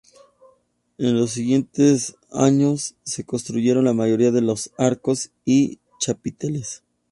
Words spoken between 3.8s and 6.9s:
la mayoría de los arcos y chapiteles.